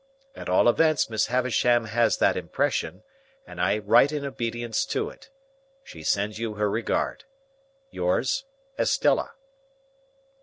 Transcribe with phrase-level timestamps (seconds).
[0.33, 3.03] At all events Miss Havisham has that impression,
[3.45, 5.29] and I write in obedience to it.
[5.83, 7.25] She sends you her regard.
[7.91, 8.45] "Yours,
[8.79, 9.33] ESTELLA."